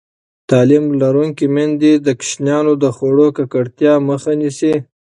تعلیم 0.49 0.85
لرونکې 1.01 1.45
میندې 1.55 1.93
د 1.99 2.07
ماشومانو 2.19 2.71
د 2.83 2.85
خوړو 2.95 3.27
ککړتیا 3.37 3.93
مخه 4.09 4.31
نیسي. 4.41 4.73